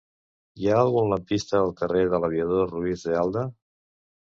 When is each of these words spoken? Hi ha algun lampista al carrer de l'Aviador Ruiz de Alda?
Hi 0.63 0.69
ha 0.69 0.79
algun 0.85 1.11
lampista 1.11 1.55
al 1.61 1.71
carrer 1.83 2.03
de 2.17 2.23
l'Aviador 2.25 2.69
Ruiz 2.77 3.09
de 3.11 3.23
Alda? 3.27 3.51